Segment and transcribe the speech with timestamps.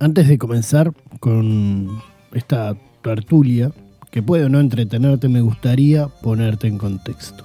[0.00, 2.00] Antes de comenzar con
[2.32, 3.72] esta tertulia,
[4.10, 7.44] que puede o no entretenerte, me gustaría ponerte en contexto.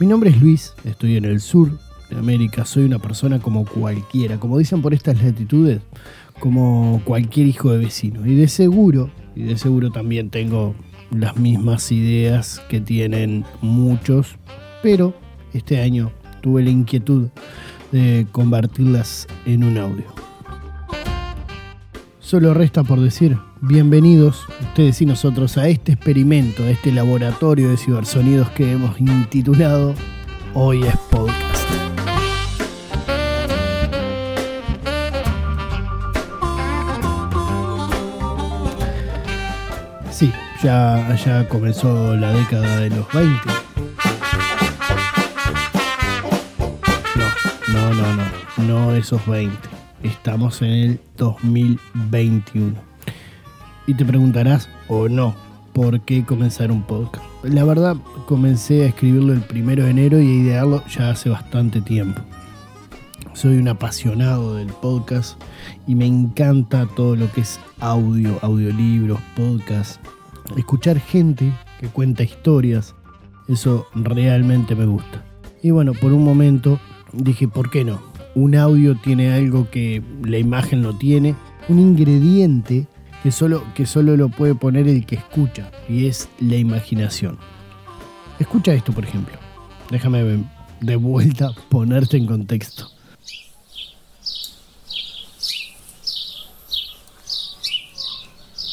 [0.00, 1.78] Mi nombre es Luis, estoy en el sur
[2.10, 5.80] de América, soy una persona como cualquiera, como dicen por estas latitudes,
[6.40, 8.26] como cualquier hijo de vecino.
[8.26, 10.74] Y de seguro, y de seguro también tengo
[11.10, 14.36] las mismas ideas que tienen muchos,
[14.82, 15.14] pero
[15.52, 16.12] este año
[16.42, 17.28] tuve la inquietud
[17.94, 20.06] de convertirlas en un audio.
[22.18, 27.76] Solo resta por decir, bienvenidos ustedes y nosotros a este experimento, a este laboratorio de
[27.76, 29.94] cibersonidos que hemos intitulado
[30.54, 31.68] Hoy es Podcast.
[40.10, 40.32] Sí,
[40.64, 43.63] ya, ya comenzó la década de los 20.
[47.74, 49.56] No, no, no, no, esos 20
[50.04, 52.72] estamos en el 2021.
[53.88, 55.34] Y te preguntarás, o no,
[55.72, 57.26] ¿por qué comenzar un podcast?
[57.42, 61.80] La verdad, comencé a escribirlo el primero de enero y a idearlo ya hace bastante
[61.80, 62.22] tiempo.
[63.32, 65.42] Soy un apasionado del podcast
[65.88, 70.00] y me encanta todo lo que es audio, audiolibros, podcast.
[70.56, 72.94] Escuchar gente que cuenta historias,
[73.48, 75.24] eso realmente me gusta.
[75.60, 76.78] Y bueno, por un momento
[77.16, 78.14] dije, ¿por qué no?
[78.34, 81.34] un audio tiene algo que la imagen no tiene,
[81.68, 82.86] un ingrediente
[83.22, 87.38] que solo, que solo lo puede poner el que escucha, y es la imaginación.
[88.38, 89.34] Escucha esto, por ejemplo.
[89.90, 90.44] Déjame
[90.80, 92.90] de vuelta ponerte en contexto.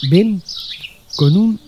[0.10, 0.42] Ven
[1.16, 1.60] con un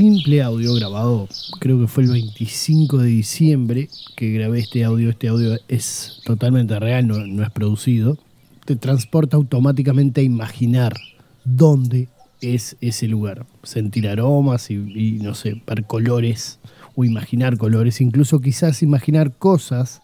[0.00, 5.28] simple audio grabado, creo que fue el 25 de diciembre que grabé este audio, este
[5.28, 8.16] audio es totalmente real, no, es producido,
[8.64, 10.96] te transporta automáticamente a imaginar
[11.44, 12.08] dónde
[12.40, 16.60] es ese lugar, sentir aromas y, y no sé, ver colores
[16.94, 20.00] o imaginar colores, incluso quizás imaginar cosas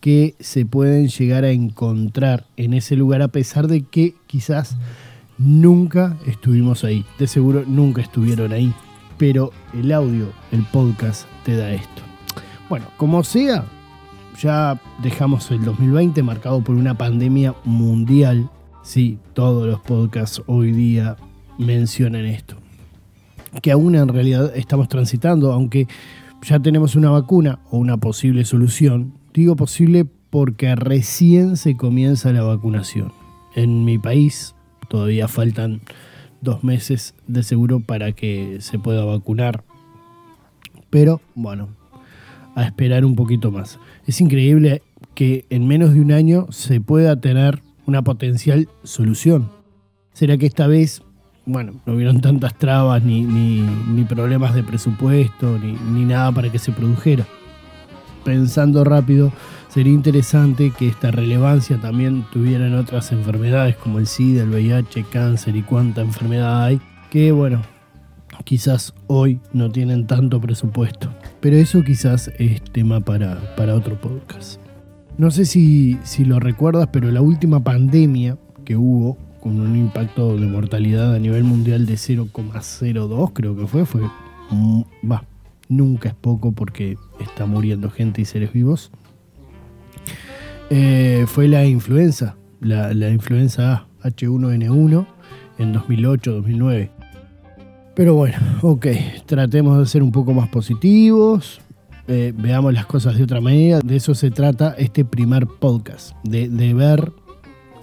[0.00, 4.78] que se pueden llegar a encontrar en ese lugar a pesar de que quizás
[5.36, 8.72] nunca estuvimos ahí, de seguro nunca estuvieron ahí
[9.18, 12.02] pero el audio, el podcast, te da esto.
[12.68, 13.64] Bueno, como sea,
[14.40, 18.50] ya dejamos el 2020 marcado por una pandemia mundial.
[18.82, 21.16] Sí, todos los podcasts hoy día
[21.58, 22.56] mencionan esto.
[23.62, 25.86] Que aún en realidad estamos transitando, aunque
[26.42, 29.14] ya tenemos una vacuna o una posible solución.
[29.32, 33.12] Digo posible porque recién se comienza la vacunación.
[33.54, 34.54] En mi país
[34.88, 35.80] todavía faltan
[36.44, 39.64] dos meses de seguro para que se pueda vacunar.
[40.90, 41.68] Pero bueno,
[42.54, 43.78] a esperar un poquito más.
[44.06, 44.82] Es increíble
[45.14, 49.50] que en menos de un año se pueda tener una potencial solución.
[50.12, 51.02] ¿Será que esta vez,
[51.46, 56.58] bueno, no hubieron tantas trabas ni, ni, problemas de presupuesto ni, ni nada para que
[56.58, 57.26] se produjera?
[58.24, 59.32] Pensando rápido,
[59.74, 65.56] Sería interesante que esta relevancia también tuvieran otras enfermedades como el SIDA, el VIH, cáncer
[65.56, 66.80] y cuánta enfermedad hay,
[67.10, 67.60] que bueno,
[68.44, 71.12] quizás hoy no tienen tanto presupuesto.
[71.40, 74.60] Pero eso quizás es tema para, para otro podcast.
[75.18, 80.36] No sé si, si lo recuerdas, pero la última pandemia que hubo, con un impacto
[80.36, 84.02] de mortalidad a nivel mundial de 0,02 creo que fue, fue,
[85.02, 85.24] va,
[85.76, 88.90] nunca es poco porque está muriendo gente y seres vivos.
[90.70, 95.06] Eh, fue la influenza, la, influenza H1N1
[95.58, 96.90] en 2008-2009.
[97.94, 98.86] Pero bueno, ok,
[99.26, 101.60] tratemos de ser un poco más positivos,
[102.08, 103.80] eh, veamos las cosas de otra manera.
[103.80, 107.12] De eso se trata este primer podcast, de, ver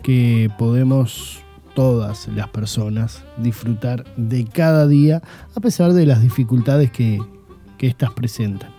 [0.03, 1.40] que podemos
[1.75, 5.22] todas las personas disfrutar de cada día
[5.56, 7.22] a pesar de las dificultades que,
[7.81, 8.69] que éstas presentan.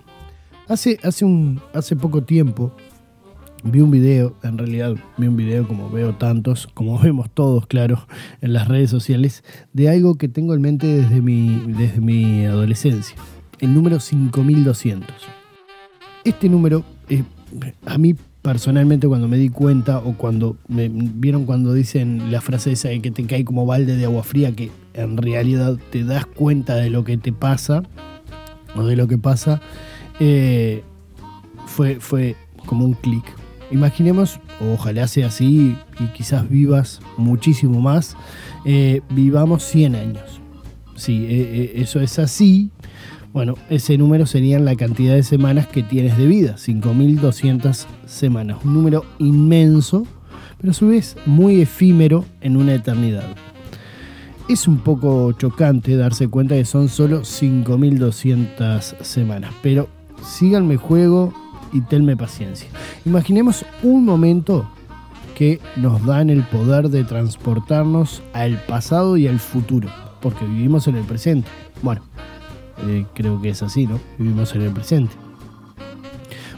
[0.68, 2.72] Hace, hace, un, hace poco tiempo
[3.64, 8.06] vi un video, en realidad vi un video como veo tantos, como vemos todos, claro,
[8.43, 13.16] en las redes sociales, de algo que tengo en mente desde mi, desde mi adolescencia,
[13.58, 15.08] el número 5200.
[16.22, 17.25] Este número, eh,
[17.84, 22.70] a mí personalmente cuando me di cuenta o cuando me vieron cuando dicen la frase
[22.70, 26.25] esa de que te cae como balde de agua fría, que en realidad te das
[26.25, 27.82] cuenta de lo que te pasa
[28.76, 29.60] o de lo que pasa,
[30.20, 30.82] eh,
[31.66, 32.36] fue, fue
[32.66, 33.24] como un clic,
[33.72, 38.19] Imaginemos, ojalá sea así y quizás vivas muchísimo más,
[38.66, 40.40] eh, vivamos 100 años.
[40.94, 42.70] Si eh, eso es así,
[43.32, 48.58] bueno, ese número serían la cantidad de semanas que tienes de vida, 5.200 semanas.
[48.62, 50.06] Un número inmenso,
[50.58, 53.24] pero a su vez muy efímero en una eternidad.
[54.49, 59.89] Es un poco chocante darse cuenta que son solo 5.200 semanas, pero
[60.23, 61.33] síganme juego
[61.73, 62.69] y tenme paciencia.
[63.05, 64.69] Imaginemos un momento
[65.35, 69.89] que nos dan el poder de transportarnos al pasado y al futuro,
[70.21, 71.49] porque vivimos en el presente.
[71.83, 72.03] Bueno,
[72.87, 74.00] eh, creo que es así, ¿no?
[74.19, 75.15] Vivimos en el presente.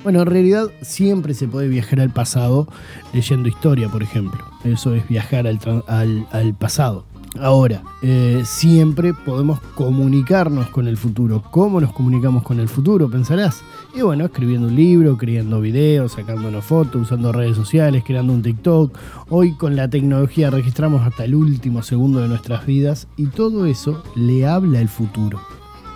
[0.03, 2.69] Bueno, en realidad siempre se puede viajar al pasado
[3.15, 4.45] leyendo historia, por ejemplo.
[4.63, 7.07] Eso es viajar al, pasado.
[7.41, 11.43] Ahora, eh, siempre podemos comunicarnos con el futuro.
[11.51, 13.11] ¿Cómo nos comunicamos con el futuro?
[13.11, 13.63] Pensarás.
[13.95, 18.43] Y bueno, escribiendo un libro, creando videos, sacando una foto, usando redes sociales, creando un
[18.43, 18.97] TikTok.
[19.31, 24.03] Hoy con la tecnología registramos hasta el último segundo de nuestras vidas y todo eso
[24.15, 25.41] le habla al futuro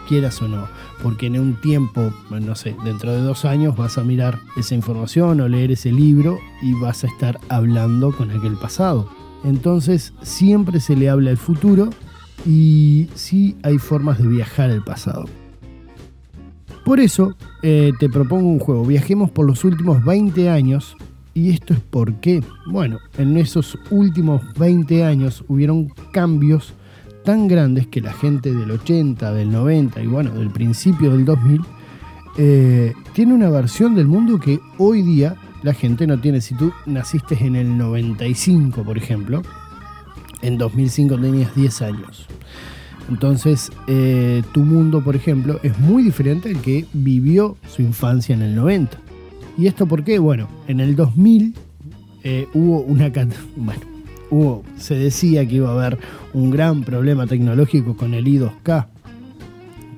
[0.09, 0.67] quieras o no,
[1.03, 5.43] porque en un tiempo, no sé, dentro de dos años vas a mirar esa información
[5.43, 9.07] o leer ese libro y vas a estar hablando con aquel pasado.
[9.45, 11.91] Entonces siempre se le habla al futuro
[12.47, 15.27] y sí hay formas de viajar al pasado.
[16.85, 18.85] Por eso eh, te propongo un juego.
[18.85, 20.97] Viajemos por los últimos 20 años.
[21.35, 22.43] ¿Y esto es por qué?
[22.67, 26.73] Bueno, en esos últimos 20 años hubieron cambios
[27.25, 31.61] tan grandes que la gente del 80, del 90 y bueno, del principio del 2000
[32.39, 36.41] eh, tiene una versión del mundo que hoy día la gente no tiene.
[36.41, 39.43] Si tú naciste en el 95, por ejemplo,
[40.43, 42.27] en 2005 tenías 10 años.
[43.09, 48.43] Entonces, eh, tu mundo, por ejemplo, es muy diferente al que vivió su infancia en
[48.43, 48.99] el 90.
[49.57, 50.19] ¿Y esto por qué?
[50.19, 51.55] Bueno, en el 2000
[52.23, 53.11] eh, hubo una...
[54.31, 55.99] Bueno, se decía que iba a haber
[56.35, 58.87] un gran problema tecnológico con el I2K,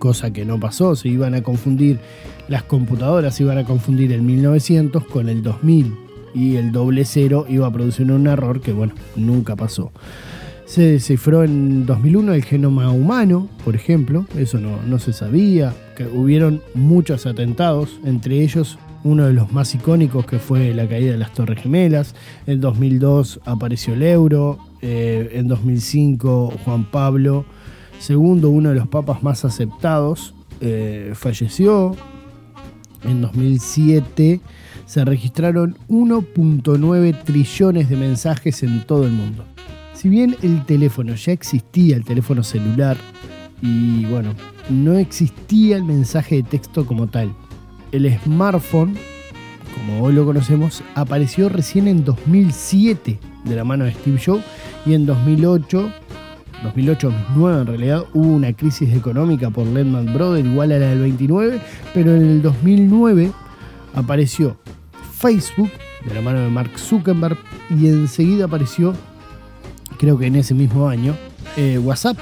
[0.01, 2.01] cosa que no pasó, se iban a confundir
[2.49, 5.95] las computadoras, se iban a confundir el 1900 con el 2000
[6.35, 9.93] y el doble cero iba a producir un error que bueno, nunca pasó.
[10.65, 16.07] Se descifró en 2001 el genoma humano, por ejemplo, eso no, no se sabía, que
[16.07, 21.19] hubieron muchos atentados, entre ellos uno de los más icónicos que fue la caída de
[21.19, 22.15] las Torres Gemelas.
[22.47, 24.59] En 2002 apareció el euro.
[24.83, 27.45] Eh, en 2005 Juan Pablo
[28.09, 31.97] II, uno de los papas más aceptados, eh, falleció.
[33.05, 34.41] En 2007
[34.87, 39.45] se registraron 1.9 trillones de mensajes en todo el mundo.
[39.95, 42.97] Si bien el teléfono ya existía, el teléfono celular,
[43.63, 44.35] y bueno,
[44.69, 47.35] no existía el mensaje de texto como tal
[47.93, 48.97] el smartphone,
[49.75, 54.45] como hoy lo conocemos, apareció recién en 2007 de la mano de Steve Jobs
[54.87, 55.93] y en 2008,
[56.63, 61.61] 2008-2009 en realidad, hubo una crisis económica por Lehman Brothers igual a la del 29,
[61.95, 63.33] pero en el 2009
[63.95, 64.57] apareció
[65.13, 65.71] Facebook
[66.07, 67.37] de la mano de Mark Zuckerberg
[67.71, 68.95] y enseguida apareció,
[69.99, 71.15] creo que en ese mismo año,
[71.57, 72.17] eh, WhatsApp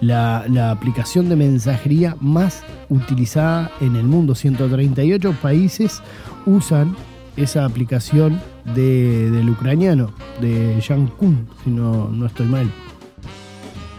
[0.00, 4.34] la, aplicación de mensajería más utilizada en el mundo.
[4.34, 6.02] 138 países
[6.46, 6.96] usan
[7.36, 8.40] esa aplicación
[8.74, 12.70] del ucraniano, de Jan Kun, si no, no estoy mal.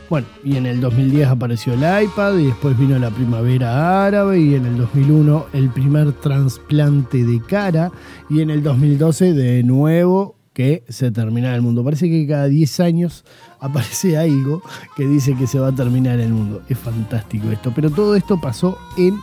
[0.09, 4.53] Bueno, y en el 2010 apareció el iPad y después vino la primavera árabe y
[4.53, 7.91] en el 2001 el primer trasplante de cara
[8.29, 11.83] y en el 2012 de nuevo que se termina el mundo.
[11.83, 13.25] Parece que cada 10 años
[13.59, 14.61] aparece algo
[14.95, 16.61] que dice que se va a terminar el mundo.
[16.69, 17.71] Es fantástico esto.
[17.75, 19.17] Pero todo esto pasó en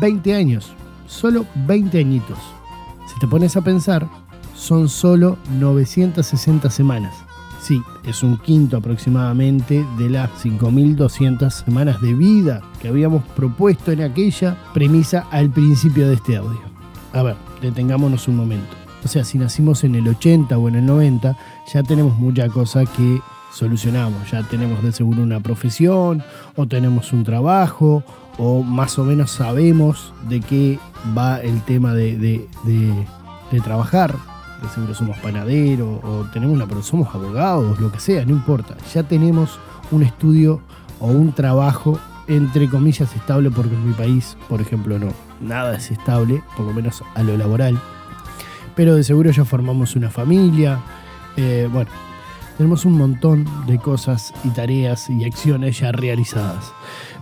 [0.00, 0.72] 20 años.
[1.06, 2.38] Solo 20 añitos.
[3.12, 4.08] Si te pones a pensar,
[4.54, 7.27] son solo 960 semanas.
[7.60, 14.02] Sí, es un quinto aproximadamente de las 5.200 semanas de vida que habíamos propuesto en
[14.02, 16.60] aquella premisa al principio de este audio.
[17.12, 18.76] A ver, detengámonos un momento.
[19.04, 21.36] O sea, si nacimos en el 80 o en el 90,
[21.72, 23.20] ya tenemos mucha cosa que
[23.52, 24.30] solucionamos.
[24.30, 26.22] Ya tenemos de seguro una profesión
[26.56, 28.04] o tenemos un trabajo
[28.38, 30.78] o más o menos sabemos de qué
[31.16, 32.46] va el tema de,
[33.64, 34.14] trabajar.
[34.62, 38.76] De seguro somos panaderos o tenemos una pero somos abogados, lo que sea, no importa.
[38.92, 39.58] Ya tenemos
[39.90, 40.60] un estudio
[41.00, 45.08] o un trabajo entre comillas estable porque en mi país, por ejemplo, no.
[45.40, 47.80] Nada es estable, por lo menos a lo laboral
[48.78, 50.78] pero de seguro ya formamos una familia.
[51.36, 51.90] Eh, bueno,
[52.58, 56.72] tenemos un montón de cosas y tareas y acciones ya realizadas.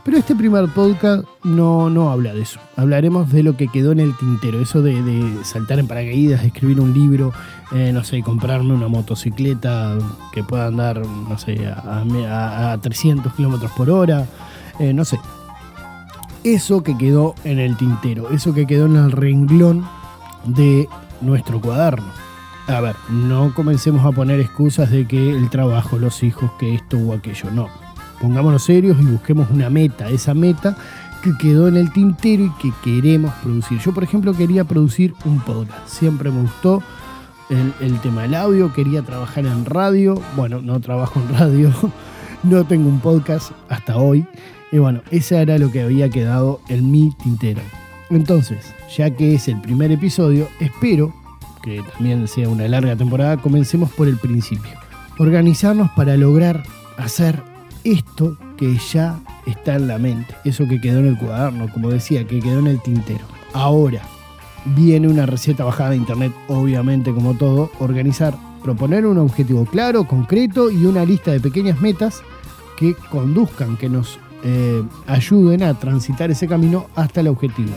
[0.02, 2.58] Pero este primer podcast no, no habla de eso.
[2.74, 4.62] Hablaremos de lo que quedó en el tintero.
[4.62, 7.34] Eso de, saltar en paracaídas, escribir un libro,
[7.72, 9.98] eh, no sé, comprarme una motocicleta
[10.32, 14.26] que pueda andar, no sé, a, 300 kilómetros por hora.
[14.78, 15.18] Eh, no sé.
[16.44, 18.30] Eso que quedó en el tintero.
[18.30, 19.86] Eso que quedó en el renglón
[20.46, 20.88] de
[21.20, 22.25] nuestro cuaderno.
[22.68, 26.98] A ver, no comencemos a poner excusas de que el trabajo, los hijos, que esto
[26.98, 27.68] o aquello, no.
[28.20, 30.76] Pongámonos serios y busquemos una meta, esa meta
[31.22, 33.78] que quedó en el tintero y que queremos producir.
[33.78, 35.86] Yo, por ejemplo, quería producir un podcast.
[35.86, 36.82] Siempre me gustó
[37.50, 40.20] el, el tema del audio, quería trabajar en radio.
[40.34, 41.72] Bueno, no trabajo en radio,
[42.42, 44.26] no tengo un podcast hasta hoy.
[44.72, 47.60] Y bueno, ese era lo que había quedado en mi tintero.
[48.10, 51.14] Entonces, ya que es el primer episodio, espero
[51.66, 54.70] que también sea una larga temporada, comencemos por el principio.
[55.18, 56.62] Organizarnos para lograr
[56.96, 57.42] hacer
[57.82, 62.24] esto que ya está en la mente, eso que quedó en el cuaderno, como decía,
[62.24, 63.24] que quedó en el tintero.
[63.52, 64.02] Ahora
[64.76, 70.70] viene una receta bajada de internet, obviamente como todo, organizar, proponer un objetivo claro, concreto
[70.70, 72.22] y una lista de pequeñas metas
[72.78, 77.74] que conduzcan, que nos eh, ayuden a transitar ese camino hasta el objetivo.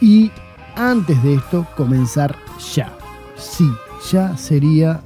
[0.00, 0.30] Y
[0.76, 2.34] antes de esto, comenzar
[2.74, 2.97] ya
[3.38, 3.70] sí,
[4.10, 5.02] ya sería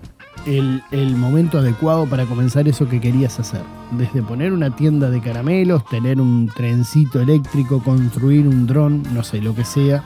[0.47, 3.62] el, momento adecuado para comenzar eso que querías hacer.
[3.93, 9.41] Desde poner una tienda de caramelos, tener un trencito eléctrico, construir un dron, no sé,
[9.41, 10.05] lo que sea,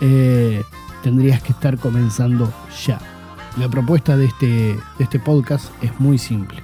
[0.00, 0.62] eh,
[1.02, 2.52] tendrías que estar comenzando
[2.84, 2.98] ya.
[3.58, 6.62] La propuesta de este, este podcast es muy simple.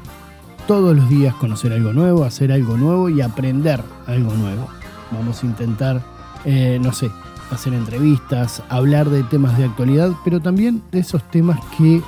[0.68, 4.68] Todos los días conocer algo nuevo, hacer algo nuevo y aprender algo nuevo.
[5.10, 6.02] Vamos a intentar,
[6.44, 7.10] eh, no sé,
[7.50, 12.02] hacer entrevistas, hablar de temas de actualidad, pero también de esos temas que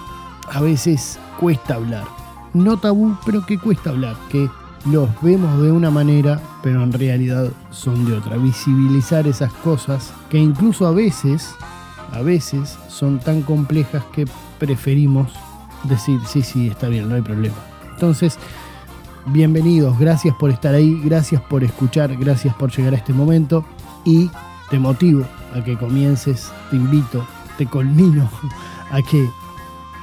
[0.52, 2.04] a veces cuesta hablar.
[2.54, 4.48] No tabú, pero que cuesta hablar, que
[4.90, 8.36] los vemos de una manera, pero en realidad son de otra.
[8.36, 11.54] Visibilizar esas cosas que incluso a veces,
[12.12, 14.26] a veces son tan complejas que
[14.58, 15.32] preferimos
[15.84, 17.56] decir, sí, sí, está bien, no hay problema.
[17.92, 18.38] Entonces,
[19.26, 23.64] bienvenidos, gracias por estar ahí, gracias por escuchar, gracias por llegar a este momento
[24.04, 24.30] y
[24.70, 28.28] te motivo a que comiences, te invito, te colmino
[28.90, 29.28] a que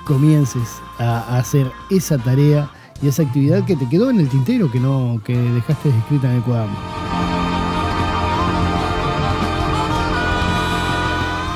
[0.06, 2.70] comiences a, hacer esa tarea
[3.02, 6.38] y esa actividad que te quedó en el tintero, que no, que dejaste escrita en
[6.38, 6.76] el cuaderno.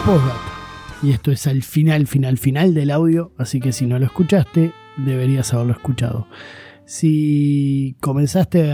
[0.05, 0.47] Postdata.
[1.03, 4.73] Y esto es al final, final, final del audio, así que si no lo escuchaste,
[4.97, 6.27] deberías haberlo escuchado.
[6.85, 8.73] Si comenzaste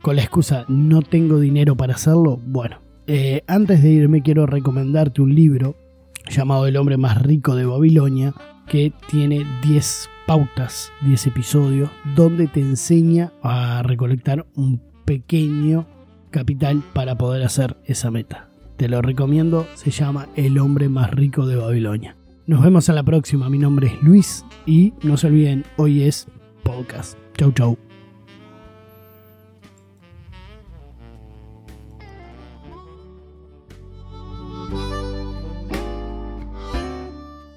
[0.00, 5.22] con la excusa no tengo dinero para hacerlo, bueno, eh, antes de irme quiero recomendarte
[5.22, 5.76] un libro
[6.28, 8.34] llamado El hombre más rico de Babilonia,
[8.66, 15.86] que tiene 10 pautas, 10 episodios, donde te enseña a recolectar un pequeño
[16.30, 18.48] capital para poder hacer esa meta.
[18.76, 22.16] Te lo recomiendo, se llama El hombre más rico de Babilonia.
[22.46, 26.26] Nos vemos a la próxima, mi nombre es Luis y no se olviden, hoy es
[26.62, 27.16] podcast.
[27.36, 27.85] Chau chau.